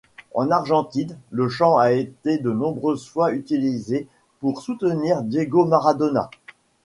En 0.33 0.49
Argentine, 0.49 1.15
le 1.29 1.47
chant 1.47 1.77
a 1.77 1.91
été 1.91 2.39
de 2.39 2.51
nombreuses 2.51 3.07
fois 3.07 3.33
utilisé 3.33 4.07
pour 4.39 4.59
soutenir 4.63 5.21
Diego 5.21 5.63
Maradona. 5.65 6.31